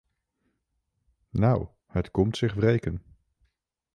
[1.29, 3.03] Nou, het komt zich wreken.